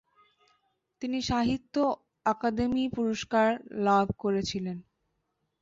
[1.01, 1.75] তিনি সাহিত্য
[2.25, 3.47] অকাদেমি পুরস্কার
[3.85, 4.77] লাভ করেছিলেন।